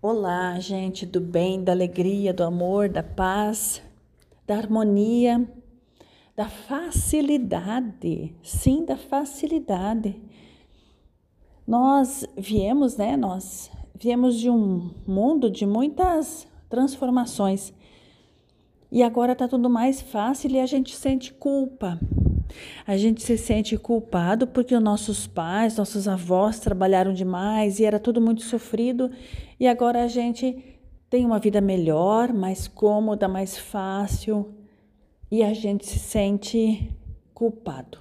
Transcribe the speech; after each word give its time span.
Olá, 0.00 0.60
gente 0.60 1.04
do 1.04 1.20
bem, 1.20 1.64
da 1.64 1.72
alegria, 1.72 2.32
do 2.32 2.44
amor, 2.44 2.88
da 2.88 3.02
paz, 3.02 3.82
da 4.46 4.56
harmonia, 4.56 5.44
da 6.36 6.48
facilidade. 6.48 8.32
Sim, 8.40 8.84
da 8.84 8.96
facilidade. 8.96 10.14
Nós 11.66 12.24
viemos, 12.36 12.96
né? 12.96 13.16
Nós 13.16 13.72
viemos 13.92 14.38
de 14.38 14.48
um 14.48 14.94
mundo 15.04 15.50
de 15.50 15.66
muitas 15.66 16.46
transformações. 16.68 17.74
E 18.92 19.02
agora 19.02 19.34
tá 19.34 19.48
tudo 19.48 19.68
mais 19.68 20.00
fácil 20.00 20.52
e 20.52 20.60
a 20.60 20.66
gente 20.66 20.94
sente 20.94 21.34
culpa. 21.34 21.98
A 22.86 22.96
gente 22.96 23.22
se 23.22 23.36
sente 23.36 23.76
culpado 23.76 24.46
porque 24.46 24.74
os 24.74 24.82
nossos 24.82 25.26
pais, 25.26 25.76
nossos 25.76 26.08
avós 26.08 26.58
trabalharam 26.58 27.12
demais 27.12 27.78
e 27.78 27.84
era 27.84 27.98
tudo 27.98 28.20
muito 28.20 28.42
sofrido 28.42 29.10
e 29.58 29.66
agora 29.66 30.02
a 30.04 30.08
gente 30.08 30.78
tem 31.10 31.24
uma 31.24 31.38
vida 31.38 31.60
melhor, 31.60 32.32
mais 32.32 32.68
cômoda, 32.68 33.28
mais 33.28 33.56
fácil 33.56 34.54
e 35.30 35.42
a 35.42 35.52
gente 35.52 35.86
se 35.86 35.98
sente 35.98 36.90
culpado. 37.34 37.98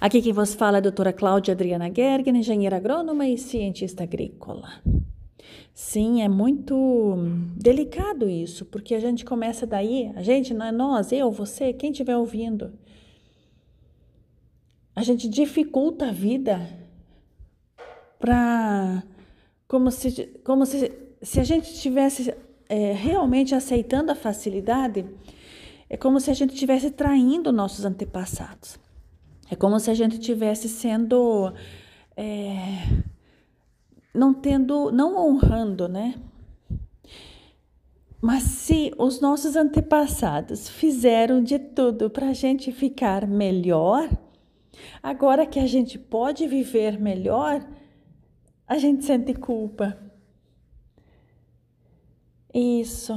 Aqui 0.00 0.20
quem 0.20 0.32
vos 0.32 0.54
fala 0.54 0.78
é 0.78 0.80
a 0.80 0.82
doutora 0.82 1.12
Cláudia 1.12 1.52
Adriana 1.52 1.92
Gergen, 1.94 2.36
engenheira 2.36 2.76
agrônoma 2.76 3.26
e 3.28 3.38
cientista 3.38 4.02
agrícola. 4.02 4.68
Sim, 5.74 6.22
é 6.22 6.28
muito 6.28 7.16
delicado 7.56 8.28
isso, 8.28 8.64
porque 8.66 8.94
a 8.94 9.00
gente 9.00 9.24
começa 9.24 9.66
daí, 9.66 10.12
a 10.14 10.22
gente, 10.22 10.52
não 10.52 10.66
é 10.66 10.72
nós, 10.72 11.12
eu, 11.12 11.30
você, 11.30 11.72
quem 11.72 11.90
estiver 11.90 12.16
ouvindo, 12.16 12.72
a 14.94 15.02
gente 15.02 15.28
dificulta 15.28 16.08
a 16.08 16.12
vida 16.12 16.68
para 18.18 19.02
como 19.66 19.90
se 19.90 20.26
como 20.44 20.66
se, 20.66 20.92
se 21.22 21.40
a 21.40 21.44
gente 21.44 21.72
estivesse 21.72 22.34
é, 22.68 22.92
realmente 22.92 23.54
aceitando 23.54 24.12
a 24.12 24.14
facilidade 24.14 25.04
é 25.88 25.96
como 25.96 26.20
se 26.20 26.30
a 26.30 26.34
gente 26.34 26.54
estivesse 26.54 26.90
traindo 26.90 27.52
nossos 27.52 27.84
antepassados. 27.84 28.78
É 29.50 29.54
como 29.54 29.78
se 29.78 29.90
a 29.90 29.94
gente 29.94 30.12
estivesse 30.12 30.68
sendo 30.68 31.52
é, 32.16 33.02
não 34.14 34.32
tendo 34.32 34.90
não 34.90 35.16
honrando 35.16 35.88
né? 35.88 36.14
Mas 38.20 38.44
se 38.44 38.94
os 38.96 39.20
nossos 39.20 39.56
antepassados 39.56 40.68
fizeram 40.68 41.42
de 41.42 41.58
tudo 41.58 42.08
para 42.08 42.28
a 42.28 42.32
gente 42.32 42.70
ficar 42.70 43.26
melhor 43.26 44.08
Agora 45.02 45.46
que 45.46 45.58
a 45.58 45.66
gente 45.66 45.98
pode 45.98 46.46
viver 46.46 46.98
melhor, 46.98 47.66
a 48.66 48.78
gente 48.78 49.04
sente 49.04 49.34
culpa. 49.34 49.98
Isso. 52.54 53.14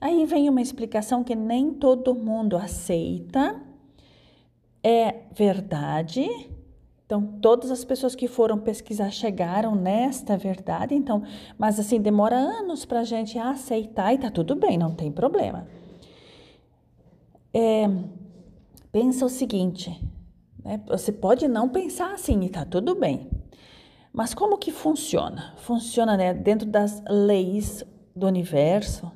Aí 0.00 0.24
vem 0.24 0.48
uma 0.48 0.62
explicação 0.62 1.22
que 1.22 1.34
nem 1.34 1.72
todo 1.74 2.14
mundo 2.14 2.56
aceita. 2.56 3.60
É 4.82 5.24
verdade. 5.32 6.26
Então, 7.04 7.26
todas 7.40 7.72
as 7.72 7.84
pessoas 7.84 8.14
que 8.14 8.28
foram 8.28 8.56
pesquisar 8.58 9.10
chegaram 9.10 9.74
nesta 9.74 10.36
verdade. 10.36 10.94
Então, 10.94 11.24
mas 11.58 11.78
assim, 11.80 12.00
demora 12.00 12.36
anos 12.36 12.84
para 12.84 13.00
a 13.00 13.04
gente 13.04 13.36
aceitar 13.36 14.14
e 14.14 14.18
tá 14.18 14.30
tudo 14.30 14.54
bem, 14.54 14.78
não 14.78 14.94
tem 14.94 15.10
problema. 15.10 15.66
É, 17.52 17.90
pensa 18.92 19.26
o 19.26 19.28
seguinte: 19.28 20.00
né? 20.64 20.80
Você 20.86 21.12
pode 21.12 21.46
não 21.48 21.68
pensar 21.68 22.12
assim 22.12 22.44
e 22.44 22.48
tá 22.48 22.64
tudo 22.64 22.94
bem. 22.94 23.30
Mas 24.12 24.34
como 24.34 24.58
que 24.58 24.72
funciona? 24.72 25.54
Funciona 25.58 26.16
né, 26.16 26.34
dentro 26.34 26.68
das 26.68 27.02
leis 27.08 27.84
do 28.14 28.26
universo, 28.26 29.10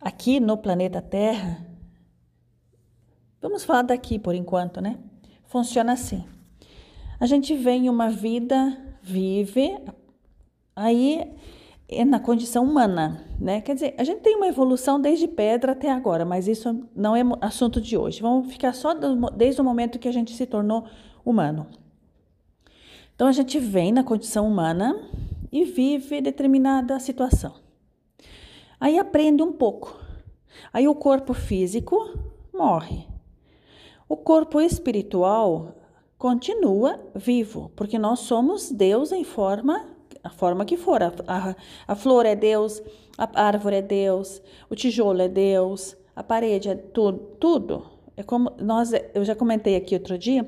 aqui 0.00 0.40
no 0.40 0.56
planeta 0.56 1.02
Terra. 1.02 1.66
Vamos 3.40 3.64
falar 3.64 3.82
daqui 3.82 4.18
por 4.18 4.34
enquanto, 4.34 4.80
né? 4.80 4.98
Funciona 5.46 5.92
assim. 5.92 6.24
A 7.18 7.26
gente 7.26 7.54
vem 7.54 7.90
uma 7.90 8.08
vida, 8.08 8.78
vive, 9.02 9.78
aí 10.74 11.36
é 11.92 12.04
na 12.04 12.20
condição 12.20 12.64
humana, 12.64 13.24
né? 13.38 13.60
Quer 13.60 13.74
dizer, 13.74 13.94
a 13.98 14.04
gente 14.04 14.20
tem 14.20 14.36
uma 14.36 14.46
evolução 14.46 15.00
desde 15.00 15.26
pedra 15.26 15.72
até 15.72 15.90
agora, 15.90 16.24
mas 16.24 16.46
isso 16.46 16.86
não 16.94 17.16
é 17.16 17.22
assunto 17.40 17.80
de 17.80 17.96
hoje. 17.96 18.22
Vamos 18.22 18.52
ficar 18.52 18.72
só 18.72 18.94
do, 18.94 19.28
desde 19.30 19.60
o 19.60 19.64
momento 19.64 19.98
que 19.98 20.06
a 20.06 20.12
gente 20.12 20.32
se 20.32 20.46
tornou 20.46 20.84
humano. 21.24 21.66
Então 23.14 23.26
a 23.26 23.32
gente 23.32 23.58
vem 23.58 23.90
na 23.90 24.04
condição 24.04 24.46
humana 24.46 24.96
e 25.50 25.64
vive 25.64 26.20
determinada 26.20 26.98
situação. 27.00 27.54
Aí 28.80 28.98
aprende 28.98 29.42
um 29.42 29.52
pouco. 29.52 30.00
Aí 30.72 30.86
o 30.86 30.94
corpo 30.94 31.34
físico 31.34 31.98
morre. 32.54 33.06
O 34.08 34.16
corpo 34.16 34.60
espiritual 34.60 35.74
continua 36.16 37.00
vivo, 37.14 37.72
porque 37.74 37.98
nós 37.98 38.20
somos 38.20 38.70
Deus 38.70 39.10
em 39.12 39.24
forma 39.24 39.99
a 40.22 40.30
forma 40.30 40.64
que 40.64 40.76
for. 40.76 41.02
A, 41.02 41.12
a, 41.26 41.56
a 41.88 41.94
flor 41.94 42.26
é 42.26 42.34
Deus, 42.34 42.82
a 43.16 43.28
árvore 43.42 43.76
é 43.76 43.82
Deus, 43.82 44.42
o 44.68 44.74
tijolo 44.74 45.22
é 45.22 45.28
Deus, 45.28 45.96
a 46.14 46.22
parede 46.22 46.68
é 46.68 46.74
tudo, 46.74 47.18
tudo. 47.38 47.86
É 48.16 48.22
como 48.22 48.52
nós, 48.60 48.92
eu 49.14 49.24
já 49.24 49.34
comentei 49.34 49.76
aqui 49.76 49.94
outro 49.94 50.18
dia, 50.18 50.46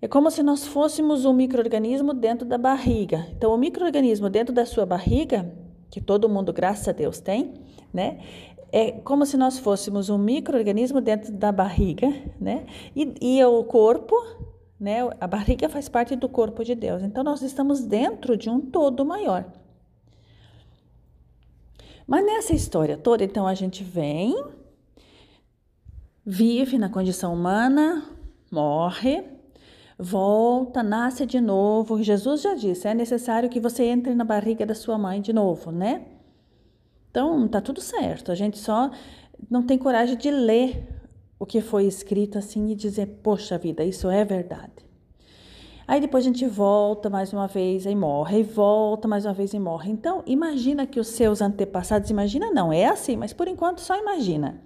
é 0.00 0.08
como 0.08 0.30
se 0.32 0.42
nós 0.42 0.66
fôssemos 0.66 1.24
um 1.24 1.32
microorganismo 1.32 2.12
dentro 2.12 2.44
da 2.44 2.58
barriga. 2.58 3.28
Então, 3.36 3.54
o 3.54 3.56
microorganismo 3.56 4.28
dentro 4.28 4.52
da 4.52 4.66
sua 4.66 4.84
barriga, 4.84 5.48
que 5.88 6.00
todo 6.00 6.28
mundo, 6.28 6.52
graças 6.52 6.88
a 6.88 6.92
Deus, 6.92 7.20
tem, 7.20 7.54
né? 7.94 8.18
É 8.72 8.90
como 8.90 9.24
se 9.24 9.36
nós 9.36 9.58
fôssemos 9.60 10.10
um 10.10 10.18
microorganismo 10.18 11.00
dentro 11.00 11.30
da 11.30 11.52
barriga, 11.52 12.12
né? 12.40 12.66
E, 12.96 13.14
e 13.20 13.44
o 13.44 13.62
corpo 13.62 14.16
né? 14.82 14.98
A 15.20 15.28
barriga 15.28 15.68
faz 15.68 15.88
parte 15.88 16.16
do 16.16 16.28
corpo 16.28 16.64
de 16.64 16.74
Deus. 16.74 17.04
Então 17.04 17.22
nós 17.22 17.40
estamos 17.40 17.84
dentro 17.84 18.36
de 18.36 18.50
um 18.50 18.60
todo 18.60 19.04
maior. 19.04 19.44
Mas 22.04 22.26
nessa 22.26 22.52
história 22.52 22.96
toda, 22.96 23.22
então 23.22 23.46
a 23.46 23.54
gente 23.54 23.84
vem, 23.84 24.34
vive 26.26 26.78
na 26.78 26.88
condição 26.88 27.32
humana, 27.32 28.02
morre, 28.50 29.22
volta, 29.96 30.82
nasce 30.82 31.24
de 31.26 31.40
novo. 31.40 32.02
Jesus 32.02 32.42
já 32.42 32.54
disse: 32.54 32.88
é 32.88 32.92
necessário 32.92 33.48
que 33.48 33.60
você 33.60 33.84
entre 33.84 34.16
na 34.16 34.24
barriga 34.24 34.66
da 34.66 34.74
sua 34.74 34.98
mãe 34.98 35.20
de 35.20 35.32
novo, 35.32 35.70
né? 35.70 36.04
Então 37.08 37.46
tá 37.46 37.60
tudo 37.60 37.80
certo. 37.80 38.32
A 38.32 38.34
gente 38.34 38.58
só 38.58 38.90
não 39.48 39.62
tem 39.62 39.78
coragem 39.78 40.16
de 40.16 40.28
ler 40.28 40.91
o 41.42 41.44
que 41.44 41.60
foi 41.60 41.86
escrito 41.86 42.38
assim 42.38 42.70
e 42.70 42.74
dizer, 42.76 43.18
poxa 43.20 43.58
vida, 43.58 43.82
isso 43.82 44.08
é 44.08 44.24
verdade. 44.24 44.86
Aí 45.88 46.00
depois 46.00 46.24
a 46.24 46.28
gente 46.28 46.46
volta 46.46 47.10
mais 47.10 47.32
uma 47.32 47.48
vez 47.48 47.84
e 47.84 47.96
morre, 47.96 48.38
e 48.38 48.42
volta 48.44 49.08
mais 49.08 49.24
uma 49.24 49.34
vez 49.34 49.52
e 49.52 49.58
morre. 49.58 49.90
Então, 49.90 50.22
imagina 50.24 50.86
que 50.86 51.00
os 51.00 51.08
seus 51.08 51.42
antepassados, 51.42 52.08
imagina 52.10 52.52
não, 52.52 52.72
é 52.72 52.86
assim, 52.86 53.16
mas 53.16 53.32
por 53.32 53.48
enquanto 53.48 53.80
só 53.80 53.98
imagina 53.98 54.62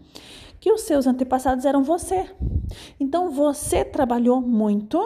que 0.60 0.70
os 0.70 0.82
seus 0.82 1.06
antepassados 1.06 1.64
eram 1.64 1.82
você. 1.82 2.28
Então, 3.00 3.30
você 3.30 3.82
trabalhou 3.82 4.42
muito 4.42 5.00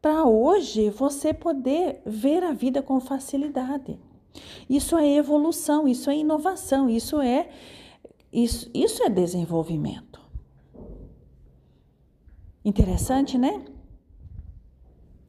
para 0.00 0.24
hoje 0.24 0.90
você 0.90 1.32
poder 1.32 2.02
ver 2.04 2.42
a 2.42 2.52
vida 2.52 2.82
com 2.82 2.98
facilidade. 2.98 4.00
Isso 4.68 4.96
é 4.96 5.08
evolução, 5.14 5.86
isso 5.86 6.10
é 6.10 6.16
inovação, 6.16 6.90
isso 6.90 7.20
é 7.20 7.50
isso, 8.32 8.68
isso 8.74 9.00
é 9.04 9.08
desenvolvimento. 9.08 10.21
Interessante, 12.64 13.36
né? 13.36 13.64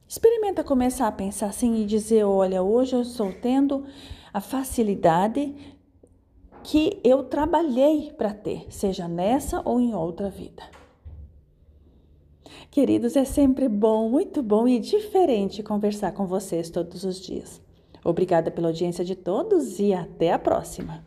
Experimenta 0.08 0.64
começar 0.64 1.08
a 1.08 1.12
pensar 1.12 1.48
assim 1.48 1.82
e 1.82 1.86
dizer: 1.86 2.24
olha, 2.24 2.62
hoje 2.62 2.96
eu 2.96 3.02
estou 3.02 3.34
tendo 3.34 3.86
a 4.32 4.40
facilidade 4.40 5.56
que 6.64 7.00
eu 7.04 7.24
trabalhei 7.24 8.12
para 8.12 8.34
ter, 8.34 8.68
seja 8.70 9.08
nessa 9.08 9.62
ou 9.66 9.80
em 9.80 9.94
outra 9.94 10.30
vida. 10.30 10.64
Queridos, 12.70 13.16
é 13.16 13.26
sempre 13.26 13.68
bom, 13.68 14.10
muito 14.10 14.42
bom 14.42 14.68
e 14.68 14.80
diferente 14.80 15.62
conversar 15.62 16.12
com 16.14 16.26
vocês 16.26 16.70
todos 16.70 17.04
os 17.04 17.20
dias. 17.20 17.62
Obrigada 18.04 18.50
pela 18.52 18.68
audiência 18.68 19.04
de 19.04 19.16
todos 19.16 19.80
e 19.80 19.94
até 19.94 20.32
a 20.32 20.40
próxima. 20.40 21.06